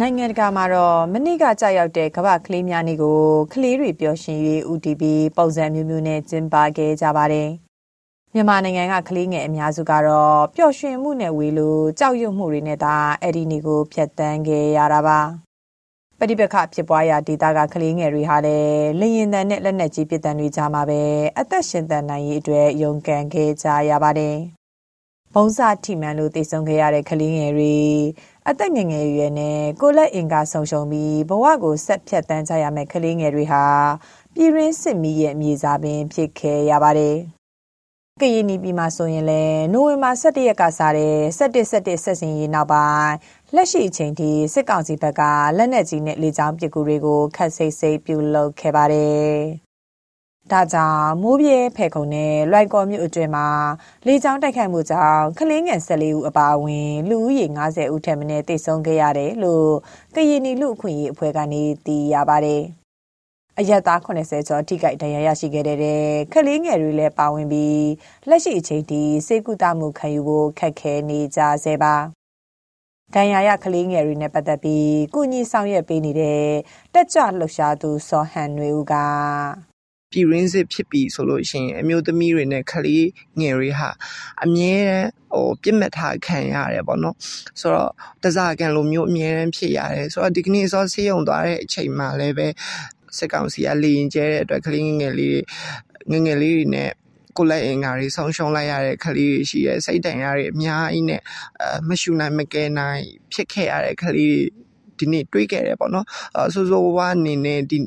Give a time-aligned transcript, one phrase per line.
[0.00, 3.20] နိုင်ငံတကာမှာတော့မနေ့ကကြာရောက်တဲ့ကမ္ဘာကလေးများနေ့ကို
[3.52, 5.02] ကလေးတွေပျော်ရွှင်ရေး UTP
[5.36, 7.48] ပုံစံမျိုးမျိုးနဲ့ကျင်းပခဲ့ကြပါတယ်။
[8.34, 15.18] မြန်မာနိုင်ငံကကလေးငယ်အများစုကတော့ပျော်ရွှင်မှုနဲ့ဝေလို့ကြောက်ရွံ့မှုတွေနဲ့သာအဲ့ဒီနေ့ကိုဖျက်ဆီးခဲ့ရတာပါ။
[16.18, 21.00] ပဋိပက္ခဖြစ်ပွားရာဒေသကကလေးငယ်တွေဟာလည်းလရင်တန်နဲ့လက်နက်ကြီးပစ်တံတွေကြားမှာပဲ
[21.38, 24.36] အသက်ရှင်သန်နိုင်ရေးအတွက်ရုန်းကန်ခဲ့ကြရပါတယ်။
[25.34, 27.74] ဘုံစာထိမှန်လို့တည်ဆုံခဲ့ရတဲ့ကလေးငယ်တွေ
[28.50, 33.64] အသက်ငယ်ငယ်ရွယ်နဲ့ကိုလက်အင်ကာဆုံရှုံပြီးဘဝကိုဆက်ဖြတ်တန်းကြရမယ့်ကလေးငယ်တွေဟာ
[34.34, 37.16] ပြည်ရင်းစစ်မီးရဲ့မြေစာပင်ဖြစ်ခဲ့ရပါတယ်။
[38.20, 43.14] ကရင်နီပြည်မှာဆိုရင်လည်းနိုဝင်ဘာ17ရက်ကစတဲ့17 17ဆက်စင်ရေးနောက်ပိုင်း
[43.54, 45.22] လက်ရှိအချိန်ထိစစ်ကောင်စီဘက်က
[45.56, 49.34] လက်နက်ကြီးနဲ့လေကြောင်းပစ်ကူတွေကိုခတ်ဆိတ်ဆိတ်ပြုလုပ်ခဲ့ပါတယ်။
[50.52, 53.48] ဒါကြောင့်မိုးပြဲဖဲခုံနဲ့လွိုက်ကော်မြို့အတွင်းမှာ
[54.06, 59.70] လေကြောင်းတိုက်ခိုက်မှုကြောင့်ကလင်းငယ်14ဦးအပါအဝင်လူဦးရေ90ဦးထက်မနည်းတိတ်ဆုံးခဲ့ရတယ်လို့
[60.14, 62.62] ကရင်နီလူအခွင့်အရေးအဖွဲ့ကနေသိရပါတယ်။
[63.58, 65.78] အရက်သား80ကျော်ထိခိုက်ဒဏ်ရာရရှိခဲ့တဲ့
[66.32, 67.86] ကလေးငယ်တွေလည်းပါဝင်ပြီး
[68.28, 71.94] လက်ရှိအချိန်ထိစေကူတာမှုခံယူဖို့ခက်ခဲနေကြဆဲပါ။
[73.14, 76.46] ဒဏ်ရာရကလေးငယ်တွေနဲ့ပတ်သက်ပြီးကုညီဆောင်ရွက်ပေးနေတဲ့
[76.94, 78.94] တက်ကြလှုပ်ရှားသူစောဟန်နွေဦးက
[80.14, 83.06] ပြည်ရင်းစစ်ဖြစ်ပြီဆိုလို့ရှိရင်အမျိုးသမီးတွေနဲ့ကလေး
[83.40, 83.90] ငယ်တွေဟာ
[84.44, 87.16] အမြဲတမ်းဟိုပြစ်မှတ်ထားခံရတယ်ပေါ့နော်
[87.60, 92.46] ဆိုတော့တစားကန်လိုမျိုးအမြဲတမ်းဖြစ်ရတယ်ဆိုတော့ဒီကနေ့စောဆေးရုံသွားတဲ့အချိန်မှာလည်းပဲ
[93.18, 95.40] စစ်ကောင်စီကလေရင်ကျဲတဲ့အတွက်ကလေးငယ်ငယ်လေး
[96.10, 96.90] ငယ်ငယ်လေးတွေနဲ့
[97.36, 101.20] ကိုလက်အင်္ဂါတွေဆုံးရှုံးလိုက်ရတဲ့ကလေးတွေရှိရဲစိတ်တန်ရတဲ့အများကြီးနဲ့
[101.62, 103.02] အမရှူနိုင်မကဲနိုင်
[103.32, 104.63] ဖြစ်ခဲ့ရတဲ့ကလေးတွေ
[104.98, 106.06] ဒီနေ့တွေးခဲ့တယ်ပေါ့နော်
[106.36, 107.78] အဆိုးဆိုးဝါးအနေနဲ့ဒီ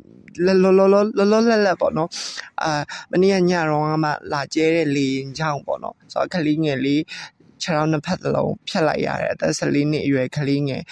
[0.46, 2.10] လောလောလောလောလောလက်လက်ပေါ့နော်
[2.64, 2.82] အာ
[3.12, 7.02] မနေ့ကညတော့မှလာကျဲတဲ့လေရင်ချောင်းပေါ့နော်ဆိုတော့ကလေးငယ်လေး
[7.62, 10.84] ခြေထောက်နှစ်ဖက်လုံးဖြတ်လိုက်ရတယ်အသက်14နှစ်အရွယ်ကလေးငယ်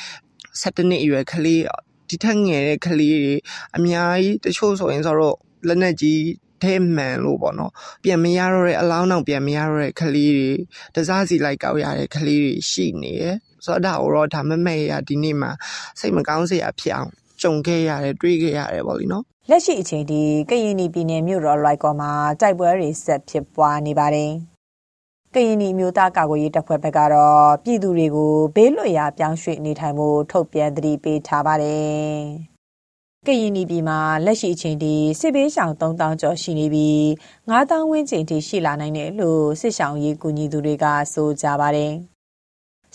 [0.61, 1.61] 17နှစ်အရွယ်ကလေး
[2.09, 3.35] ဒီထက်ငယ်တဲ့ကလေးတွေ
[3.77, 5.37] အများကြီးတချို့ဆိုရင်ဆိုတော့
[5.67, 6.21] လက်နက်ကြီး
[6.63, 7.71] ထဲမှန်လို့ပေါ့နော်
[8.03, 10.51] ပြန်မရတော့တဲ့အလောင်းအောင်ပြန်မရတော့တဲ့ကလေးတွေ
[10.95, 15.51] တစားစီလိုက်ကောက်ရတဲ့ကလေးတွေရှိနေတယ် ဆိုတော့ဒါတော့ဒါမမဲ့ရဒီနေ့မှာ
[15.99, 17.11] စိတ်မကောင်းစရာဖြစ်အောင်
[17.41, 22.11] ကြုံခဲ့ရတယ်တွေးခဲ့ရတယ်ပေါ့လीနော်လက်ရှိအချိန်ထိကရင်ပြည်နယ်မြို့တော်လိုက်ကော်မှာ
[22.41, 24.31] တိုက်ပွဲတွေဆက်ဖြစ်ပွားနေပါတယ်။
[25.33, 32.15] ကရင်ပြည်မျိုးသားကာကွယ်ရေးတပ်ဖွဲ့ဘက်ကတော့ပြည်သူတွေကိုဘေးလွတ်ရာပြောင်းရွှေ့နေထိုင်ဖို့ထုတ်ပြန်သတိပေးထားပါတယ်။
[33.27, 36.99] ကရင်ပြည်မှာလက်ရှိအချိန်ထိစစ်ဘေးရှောင်3000ကျော်ရှိနေပြီး
[37.49, 41.93] 9000ဝန်းကျင်ထိရှိလာနိုင်တယ်လို့စစ်ရှောင်ရေးကူညီသူတွေကဆိုကြပါတယ်။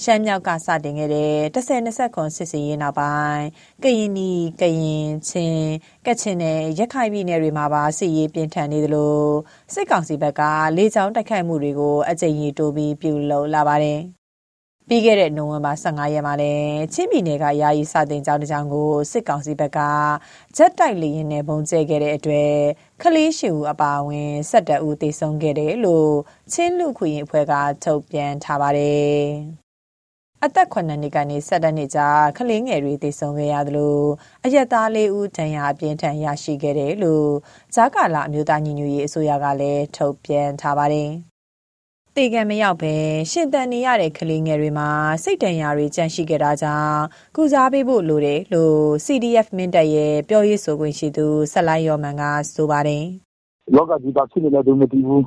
[0.05, 3.45] ရှမ်းမြောက်ကစတင်ခဲ့တဲ့10-20ခွန်စစ်စင်ရေးနောက်ပိုင်း
[3.83, 5.71] ကရင်နီ ကရင် ချင်း
[6.07, 9.21] ကချင်နဲ့ ရခိုင်ပြည်နယ်တွေမှာပါ စစ်ရေးပြင်းထန်နေသလို
[9.75, 10.43] စစ်ကောင်စီဘက်က
[10.77, 14.01] လေကြောင်းတိုက်ခိုက်မှုတွေကို အကြိမ်ကြီးတိုးပြီး ပြုလုပ်လာပါတယ်။
[14.89, 19.79] ပြီးခဲ့တဲ့ နိုဝင်ဘာ15ရက်မှာလည်း ချင်းပြည်နယ်က ယာယီစတင်ကြောင်းတစ်ကြောင်းကို စစ်ကောင်စီဘက်က
[20.57, 22.53] ဂျက်တိုက်လေယာဉ်နဲ့ပုံကျဲခဲ့တဲ့အတွက်
[23.03, 26.13] ခလေးရှိဦး အပါအဝင်12ဦး သေဆုံးခဲ့တယ်လို့
[26.53, 27.53] ချင်းလူခွေရင်အဖွဲ့က
[27.85, 29.21] ထုတ်ပြန်ထားပါတယ်။
[30.47, 33.99] အသက်9နှစ်ကနေ17နှစ်ကြားကလေးငယ်တွေသေဆုံးခဲ့ရသလို
[34.45, 37.29] အရက်သား၄ဦးဒဏ်ရာအပြင်းထန်ရရှိခဲ့တယ်လို့
[37.75, 41.11] ဂျာကာလာအမျိုးသားညီညွတ်ရေးအစိုးရကလည်းထုတ်ပြန်ထားပါတယ်။
[42.17, 42.95] တေကံမရောက်ပဲ
[43.31, 44.89] ရှင်တန်နေရတဲ့ကလေးငယ်တွေမှာ
[45.25, 47.01] စိတ်ဒဏ်ရာတွေကြန့်ရှိခဲ့တာကြောင့်
[47.37, 52.23] ကုစားပေးဖို့လိုတယ်လို့ CDF မင်းတပ်ရဲ့ပြောရေးဆိုခွင့်ရှိသူဆက်လိုက်ရော်မန်က
[52.55, 53.05] ဆိုပါတယ်။
[53.77, 55.25] လောကကြီးပါဖြစ်နေတယ်မသိဘူး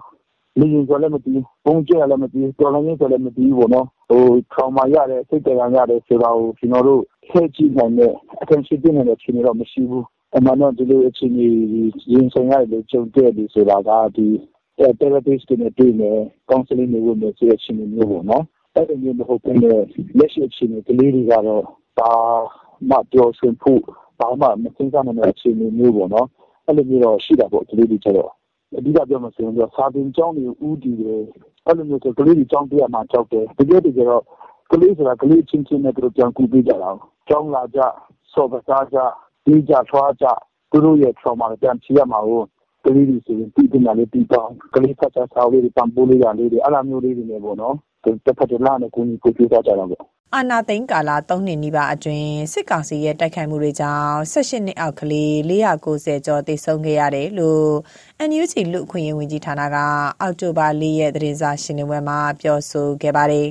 [0.59, 10.03] လေရင်ဆိုလည်းမသိဘူး။ပုံကျဲလည်းမသိဘူး။တော်လိုင်းရင်ဆိုလည်းမသိဘူးပေါ့နော်။ဟို trauma ရတယ်စိတ်တရားရတယ်ဆိုတာကိုကျွန်တော်တို့ထည့်ကြည့်နိုင်တဲ့ attention ပြနေတဲ့အခြေအနေတော့မရှိဘူး။
[10.35, 11.47] အမှန်တော့ဒီလိုအခြေအနေ
[12.11, 14.27] ရင်ဆိုင်ရတယ်လို့ကြုံတွေ့တယ်ဆိုတာကဒီ
[14.99, 16.19] therapist တွေနဲ့တွေ့မယ်
[16.49, 18.43] counseling တွေဝင်မယ်ဆိုတဲ့အခြေအနေမျိုးပေါ့နော်။
[18.75, 19.79] အဲ့ဒီမျိုးမဟုတ်ဘဲနဲ့
[20.17, 21.63] လက်ရှိအခြေအနေကလေးတွေကတော့
[21.99, 22.13] ဒါ
[22.89, 23.81] မှပြောဆွေးဖို့
[24.19, 26.27] ဘာမှမသိကြနိုင်တဲ့အခြေအနေမျိုးပေါ့နော်။
[26.67, 28.31] အဲ့လိုမျိုးတော့ရှိတာပေါ့ကလေးတွေကျတော့
[28.77, 31.23] အဓိကပြောမယ်ဆိုရင်တော့စာသင်ကျောင်းတွေဦးတည်တယ်
[31.65, 34.23] အဲ့လိုမျိုးဆိုကလေးတွေကျောင်းတက်ရမှာကြောက်တယ်တကယ်တကယ်တော့
[34.71, 36.89] ကလေးဆိုတာကလေးချင်းချင်းနဲ့သူတို့ပြန်ကူပေးကြတာ
[37.27, 37.79] ကျောင်းလာကြ
[38.33, 38.97] စော်ကစားကြ
[39.45, 40.25] ဒီကြထွားကြ
[40.71, 42.41] သူတို့ရဲ့ trauma ကိုပြန်ဖြေရမှာကို
[42.85, 50.03] ကလေးတွေဆိုရင်ပြီးတင်လာလေးပြီးတော့ကလေးဖတ်ချစာလေးတွေပံပိုးလေးရလေးတွေအဲ့လိုမျိုးလေးတွေနဲ့ပေါ့နော်တစ်ဖက်တစ်လနဲ့ကိုကြီးကိုပြကြတာပေါ့
[50.35, 57.71] အာနာသိန်းကာလ3နှစ်နီးပါးအတွင်းစစ်ကောင်စီရဲ့တိုက်ခိုက်မှုတွေကြောင့်18နှစ်အောက်ကလေး490ကျော်သေဆုံးခဲ့ရတယ်လို့
[58.29, 59.77] NUG လူအခွင့်အရေးဝန်ကြီးဌာနက
[60.21, 63.49] အောက်တိုဘာ4ရက်သတင်းစာရှင်းလင်းပွဲမှာပြောဆိုခဲ့ပါတယ်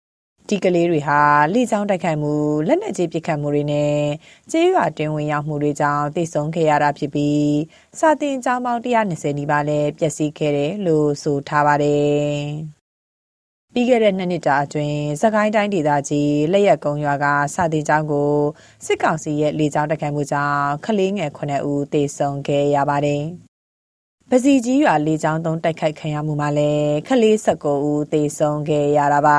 [0.48, 1.20] ။ဒီကလေးတွေဟာ
[1.54, 2.32] လေကြောင်းတိုက်ခိုက်မှု
[2.66, 3.96] လက်နက်ကြီးပစ်ခတ်မှုတွေနဲ့
[4.50, 7.54] ကျေးရွာတွင်ဝင်ရောက်မှုတွေကြောင့်သေဆုံးခဲ့ရတာဖြစ်ပြီး
[7.98, 12.73] စာတင်ကျောင်းပေါင်း120နီးပါးလည်းပျက်စီးခဲ့တယ်လို့ဆိုထားပါတယ်။
[13.76, 18.32] ပြီးခဲ့တဲ့နှစ်နှစ်တာအတွင်းစကိုင်းတိုင်းဒေသကြီးလက်ရက်ကုန်းရွာကစာတင်ကျောင်းကို
[18.86, 23.22] စစ်ကောင်စီရဲ့လေကြောင်းတိုက်ခိုက်မှုကြောင့်ကလေးငယ်9ဦးသေဆုံးခဲ့ရပါတယ်။
[24.30, 29.38] ပစီကြီးရွာလေကြောင်းသုံးတိုက်ခိုက်ခံရမှုမှာလည်းကလေး19ဦးသေဆုံးခဲ့ရတာပါ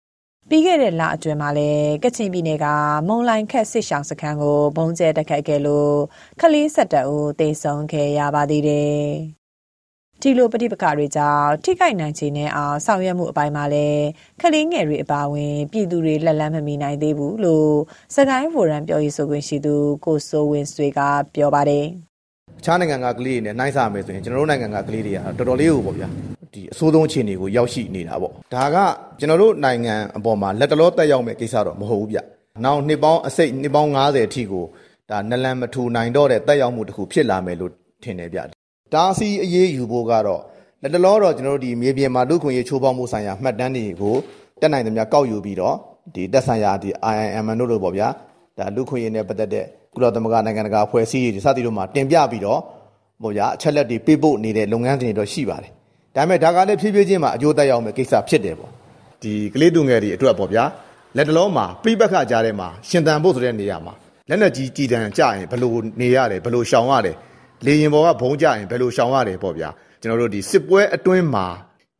[0.48, 2.66] ။ပြီးခဲ့တဲ့လအတွင်းမှာလည်းကချင်ပြည်နယ်က
[3.08, 5.96] မုံလိုင်ခက်စစ်ရှောင်းစခန်းကိုဘုံကျဲတိုက်ခိုက်ခဲ့လို့
[6.40, 9.02] ကလေး17ဦးသေဆုံးခဲ့ရပါသေးတယ်။
[10.24, 14.04] ဒီလိုပဋိပက္ခတွေကြောင့်ထိခိုက်နိုင်ခြေနဲ့အောင်ဆောင်ရွက်မှုအပိုင်းမှာလည်း
[14.40, 17.72] ခလေးငယ်တွေအပါအဝင် ပြည်သူတွေလက်လန်းမမီနိုင်သေးဘူးလို့
[18.16, 19.74] စကိုင်းဖိုရမ်ပြောရေးဆိုခွင့်ရှိသူ
[20.04, 21.00] ကိုစိုးဝင်းဆွေက
[21.34, 21.84] ပြောပါတယ်
[22.60, 26.08] အခြားနိုင်ငံကကလေးတွေနဲ့နှိုင်းစာမယ်ဆိုရင်ကျွန်တော်တို့နိုင်ငံကကလေးတွေကတော်တော်လေးကိုပေါ့ဗျာ
[26.54, 28.76] ဒီအဆိုးဆုံးအခြေအနေကိုရောက်ရှိနေတာပေါ့ဒါက
[29.18, 32.18] ကျွန်တော်တို့နိုင်ငံအပေါ်မှာလက်တလောတက်ရောက်မဲ့ကိစ္စတော့မဟုတ်ဘူးဗျ
[32.64, 34.64] နောက်နှစ်ပေါင်းအစိတ်နှစ်ပေါင်း90အထိကို
[35.10, 37.72] ဒါနလန်မထူနိုင်တော့တဲ့တက်ရောက်မှုတစ်ခုဖြစ်လာမယ်လို့
[38.04, 38.40] ထင်တယ်ဗျ
[38.94, 40.42] တားဆီးအရေးယူဖို့ကတော့
[40.82, 44.16] လက်တလောတော့ကျွန်တော်တို့ဒီမြေပြင်မှာလူခွင့်ရေးချိုးဖောက်မှုဆိုင်ရာမှတ်တမ်းတွေကို
[44.60, 45.76] တက်နိုင်သမျှကောက်ယူပြီးတော့
[46.14, 48.08] ဒီတက်ဆိုင်ရာဒီ IIM တို့လိုပေါ့ဗျာ
[48.58, 52.60] ဒါလူခွင့်ရေးနဲ့ပတ်သက်တဲ့ကုလသမဂ္ဂနိုင်ငံတကာအဖွဲ့အစည်းတွေစသည်တို့မှာတင်ပြပြီးတော့
[53.22, 55.70] ဟိုဗျာအချက်လက်တွေပေးပို့နေတဲ့လုပ်ငန်းတွေတော့ရှိပါတယ်
[56.16, 58.70] ဒါပေမဲ့ဒါကလည်းဖြည်းဖြည်းချင်းမှာအကျိုးသက်ရောက်မဲ့ကိစ္စဖြစ်တယ်ပေါ့
[59.22, 60.64] ဒီကလေးသူငယ်တွေအတွက်ပေါ့ဗျာ
[61.16, 63.94] လက်တလုံးမှာပြိပခကြားထဲမှာရှင်သန်ဖို့ဆိုတဲ့နေရာမှာ
[64.28, 67.12] လက်နက်ကြီးကြည်တံကြရင်ဘယ်လိုနေရလဲဘယ်လိုရှောင်ရလဲ
[67.66, 69.68] လေရင်ပေါ်ကဘုံကြရင်ဘယ်လိုရှောင်ရတယ်ပေါ့ဗျာ
[70.00, 71.46] ကျွန်တော်တို့ဒီစစ်ပွဲအတွင်းမှာ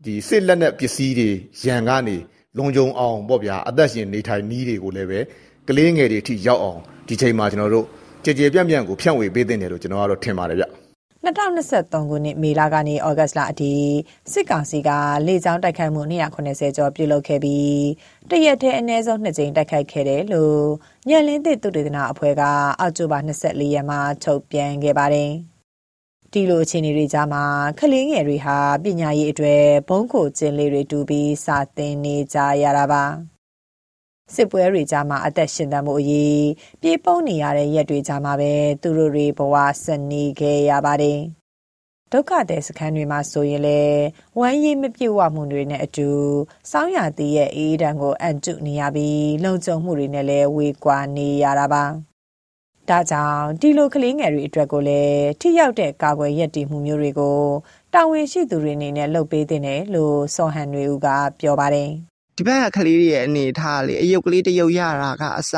[0.05, 1.31] ဒီစစ်လက်နက်ပစ္စည်းတွေ
[1.65, 2.17] ရန်ကနေ
[2.59, 5.21] လုံခြုံအောင်ပေါ့ဗျာအသက်ရှင်နေထိုင်နည်းတွေကိုလည်းပဲ
[5.69, 7.87] ကလေးငယ်တွေအထိရောက်အောင်ဒီချိန်မှာကျွန်တော်တို့
[8.25, 10.67] ကြည်ကြည်ပြန့်ပြန့်ကိုဖြန့်ဝေပေးတင်တယ်လို့ကျွန်တော်ကတော့ထင်ပါတယ်ဗျ
[11.23, 13.73] 2023ခုနှစ်မေလကနေဩဂတ်လအထိ
[14.33, 14.91] စစ်ကောင်စီက
[15.27, 16.03] လေကြောင်းတိုက်ခိုက်မှု
[16.41, 17.83] 290ကျော်ပြုလုပ်ခဲ့ပြီး
[18.31, 20.65] တရက်တည်းအနည်းဆုံး2ကြိမ်တိုက်ခိုက်ခဲ့တယ်လို့
[21.09, 22.43] ညံလင်းသစ်သုတေသနအဖွဲ့က
[22.81, 25.33] အောက်တိုဘာ24ရက်မှာထုတ်ပြန်ခဲ့ပါတယ်။
[26.33, 27.45] ဒီလိုအခြေအနေတွေကြားမှာ
[27.79, 33.05] ကလေးငယ်တွေဟာပညာရေးအတွက်ဘုံကိုကျင်းလေးတွေတူပြီးစာသင်နေကြရတာပါ
[34.35, 36.43] စစ်ပွဲတွေကြားမှာအသက်ရှင်သန်မှုအရေး
[36.81, 38.53] ပြေပုံနေရတဲ့ရက်တွေကြားမှာပဲ
[38.83, 41.19] သူတို့တွေဘဝဆက်နေခဲ့ရပါတယ်
[42.13, 43.81] ဒုက္ခတဲ့စခန်းတွေမှာဆိုရင်လေ
[44.39, 46.09] ဝမ်းရည်မပြေဝမှုတွေနဲ့အတူ
[46.71, 52.12] စောင်းရသည်ရဲ့အေးဒဏ်ကိုအန်တုနေရပြီးလုံခြုံမှုတွေနဲ့လည်းဝေကွာနေရတာပါ
[52.89, 57.41] ဒါကြောင့်ဒီလိုကလေးငယ်တွေအတွက်ကိုလည်းထိရောက်တဲ့ကာကွယ်ရည်တည်မှုမျိုးတွေကို
[57.95, 61.09] တာဝန်ရှိသူတွေအနေနဲ့လုပ်ပေးသင့်တယ်လို့စောဟန်တွေဦးက
[61.41, 61.91] ပြောပါတယ်
[62.39, 65.53] ဒီဘက်ကကလေးတွေရဲ့အနေထားလေအယုတ်ကလေးတစ်ယုတ်ရတာကအစ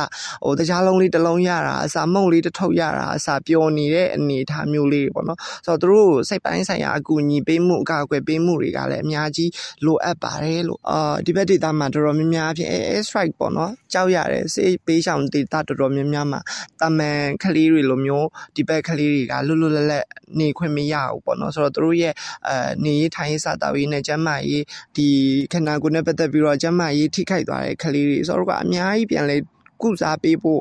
[0.44, 9.50] ဟိုတကြားလုံးလေးတစ်လုံးရတာအစမုံလေးတစ်ထုပ်ရတာအစပျော်နေတဲ့အနေထားမျိုးလေးပေါ့နော်ဆိုတော့သူတို့စိတ်ပိုင်းဆိုင်ရာအကူအညီပေးမှုအကာအကွယ်ပေးမှုတွေကလည်းအများကြီး
[9.84, 16.40] လိုအပ်ပါတယ်လို့အာဒီဘက်ဒေသမှာတော်တော်များများအဖြစ် air strike ပေါ့နော်ကြောက်ရတယ်စေးပေးဆောင်ဒေသတော်တော်များများမှာ
[16.80, 20.04] တာမန်ကလေးတွေလိုမျိုးဒီဘက်ကလေးတွေကလွတ်လွတ်လပ်လပ်
[20.40, 22.14] နေခွင့်မရဘူးပေါ့နော်ဆိုတော့သူတို့ရဲ့
[22.48, 24.64] အဲနေရေးထိုင်ရေးစားတောက်ရေးနဲ့ကျန်းမာရေး
[24.96, 25.08] ဒီ
[25.52, 29.36] ခန္ဓာကိုယ်နဲ့ပတ်သက်ပြီးတော့ကျန်းမာရေးထိခိုက်သွားတဲ့ကလေးတွေဆိုတော့ကအများကြီးပြန်လဲ
[29.82, 30.60] ကုစားပေးဖို့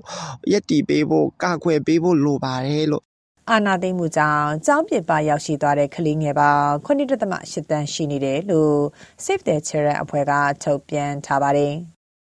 [0.51, 3.03] ရက်တီပေးဖို့ကာကွယ်ပေးဖို့လိုပါတယ်လို့
[3.49, 8.77] အာနာသိမ့်မှုကြောင့်ကျောင်းပြပရောက်ရှိသွားတဲ့ကလေးငယ်ပေါင်း9.8တန်းရှိနေတယ်လို့
[9.23, 11.73] Save the Children အဖွဲ့ကထုတ်ပြန်ထားပါတယ်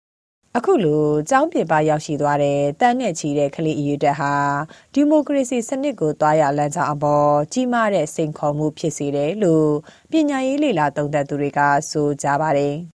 [0.57, 4.35] ။အခုလိုကျောင်းပြပရောက်ရှိသွားတဲ့တန်းနဲ့ချီတဲ့ကလေးအရေးတက်ဟာ
[4.95, 9.71] ဒီမိုကရေစီစနစ်ကိုတွားရလမ်းကြောင်းအပေါ်ကြီးမားတဲ့စိန်ခေါ်မှုဖြစ်စေတယ်လို့
[10.11, 11.61] ပညာရေးလေလာသုံးသပ်သူတွေက
[11.91, 12.77] ဆိုကြပါတယ်။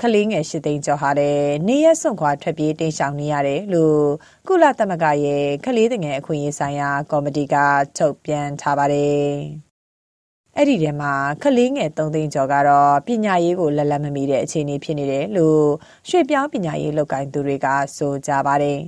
[0.00, 4.02] ကလေးငယ်ရှိသိန်းကျော်ဟာလည်း နေရစွန့်ခွာ ထွက်ပြေးတိမ်းရှောင်နေရတယ်လို့
[4.48, 7.56] ကုလသမဂ္ဂရဲ့ ကလေးငယ်အခွင့်အရေးဆိုင်ရာ ကော်မတီက
[7.96, 9.28] ထုတ်ပြန်ထားပါတယ်။
[10.56, 15.64] အဲ့ဒီထဲမှာ ကလေးငယ်3သိန်းကျော်ကတော့ ပညာရေးကို လက်လက်မမီတဲ့ အခြေအနေ ဖြစ်နေတယ်လို့
[16.08, 18.80] ရွှေပြောင်းပညာရေး လုပ်ကိုင်သူတွေက ဆိုကြပါတယ်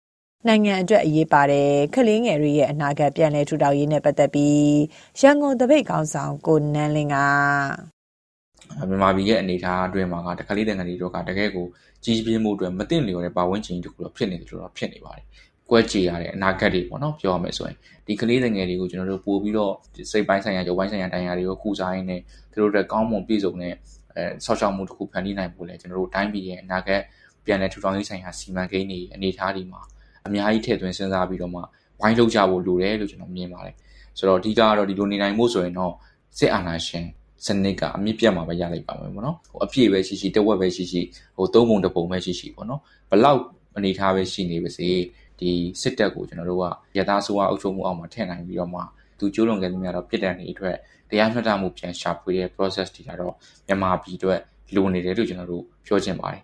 [0.46, 4.72] ။နိုင်ငံအတွက် အရေးပါတဲ့ ကလေးငယ်တွေရဲ့ အနာဂတ် ပြန်လည်ထူထောင်ရေးနဲ့ ပတ်သက်ပြီး
[5.20, 7.16] ရန်ကုန်တပိတ်ကောင်းဆောင် ကိုနန်းလင်းက
[8.78, 11.66] မြန်မာပြည်ရဲ့အနေအထားအတွင်းမှာကတကလေးတန်ငယ်တွေတော့ကတကယ်ကို
[12.04, 15.24] ကြီးပြင်းမှုအတွက်မသိလျော်တဲ့ပတ်ဝန်းကျင်တခုတော့ဖြစ်နေတယ်လို့တော့ဖြစ်နေပါတယ်
[15.70, 17.76] ကွက်ကြေရတဲ့အနာဂတ်တွေပေါ့နော်ပြောရမယ်ဆိုရင်
[18.06, 19.72] ဒီကလေးငယ်တွေကိုကျွန်တော်တို့ပို့ပြီးတော့
[20.10, 22.20] စိတ်ပိုင်းဆိုင်ရာရုပ်ပိုင်းဆိုင်ရာတိုင်းရာတွေကိုကုစားရင်းနဲ့
[22.52, 23.74] သူတို့တွေကောင်းမွန်ပြည့်စုံတဲ့
[24.16, 27.02] အဲဆောက်ရှောက်မှုတစ်ခုဖန်တီးနိုင်ဖို့လဲကျွန်တော်တို့တိုင်းပြည်ရဲ့အနာဂတ်
[27.44, 29.80] ပြန်လည်ထူထောင်ရေးဆိုင်ရာစီမံကိန်းတွေအနေအထားတွေမှာ
[30.26, 31.60] အများကြီးထည့်သွင်းစဉ်းစားပြီးတော့မှ
[32.00, 33.74] ဝိုင်းလုပ်ကြဖို့လိုတယ်လို့ကျွန်တော်မြင်ပါတယ်
[34.18, 35.92] ဆိုတော့အဓိကကတော့ဒီလိုနေနိုင်မှုဆိုရင်တော့
[36.38, 37.06] စစ်အာဏာရှင်
[37.46, 41.00] စနစ်ကအမြင့်ပြတ်မှာပဲရလိုက်ပါမယ်ပေါ့နော်ဟိုအပြည့်ပဲရှိရှိတဝက်ပဲရှိရှိ
[41.36, 42.80] ဟိုသုံးပုံတစ်ပုံပဲရှိရှိပေါ့နော်
[43.10, 43.40] ဘလောက်
[43.76, 44.88] အနေထားပဲရှိနေပါစေ
[45.40, 45.50] ဒီ
[45.82, 46.64] စစ်တပ်ကိုကျွန်တော်တို့က
[46.98, 48.80] ရသားဆိုးအုပ်ချုပ်မှုအောက်မှာထည့်နိုင်ပြီးတော့မှ
[49.18, 50.76] သူကျိုးလွန်ခဲ့သမျှတော့ပြစ်ဒဏ်တွေအတွက်
[51.10, 53.34] တရားမျှတမှုပြန်ရှာဖွေတဲ့ process တွေကတော့
[53.66, 54.40] မြန်မာပြည်အတွက်
[54.74, 56.42] လိုနေတယ်လို့ကျွန်တော်တို့ပြောချင်ပါတယ်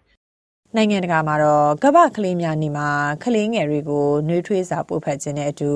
[0.76, 2.90] နိုင်ငံတကာမှာတော့ကမ္ဘာကလေးများနေ့မှာ
[3.24, 5.72] ကလေးငယ်တွေကိုနှွေးထွေးစာပို့ဖက်ခြင်းတဲ့အတူ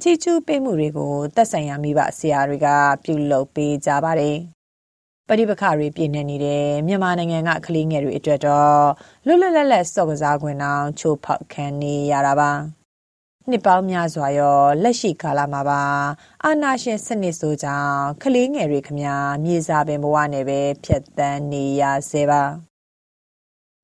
[0.00, 2.68] ချီကျူးပေးမှုတွေကိုတက်ဆိုင်ရာမိဘဆရာတွေက
[3.04, 4.38] ပြုလုပ်ပေးကြပါတယ်
[5.28, 8.82] ပဋိပက္ခတွေပြည့်နေနေတဲ့မြန်မာနိုင်ငံကကလေးငယ်တွေအတွက်တော့
[9.26, 12.52] လွတ်လွတ်လပ်လပ်စော့ကစားခွင့်အောင်ချိုးဖောက်ခံနေရတာပါ
[13.48, 15.82] နှစ်ပေါင်းများစွာရောလက်ရှိကာလမှာပါ
[16.44, 19.00] အာနာရှင်စနစ်ဆိုကြောင့်ကလေးငယ်တွေခမ
[19.44, 22.67] မြေစာပင်ဘဝနဲ့ပဲဖြတ်တန်းနေရဆဲပါ